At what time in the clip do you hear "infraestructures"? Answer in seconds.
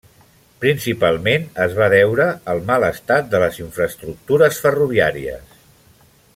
3.67-4.61